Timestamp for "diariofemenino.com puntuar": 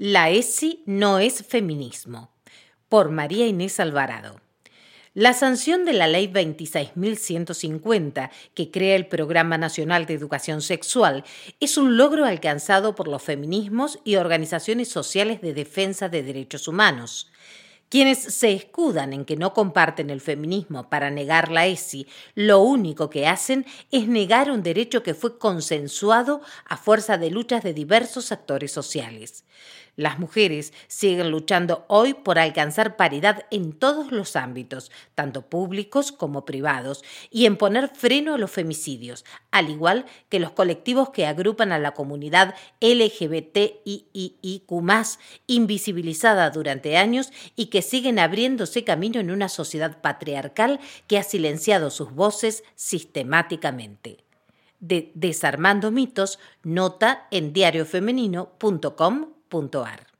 57.52-60.17